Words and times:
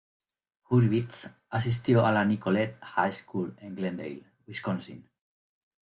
Hurwitz 0.71 1.29
asistió 1.51 2.07
a 2.07 2.11
la 2.15 2.25
Nicolet 2.31 2.75
High 2.81 3.13
School 3.19 3.55
en 3.61 3.75
Glendale, 3.75 4.25
Wisconsin. 4.47 5.07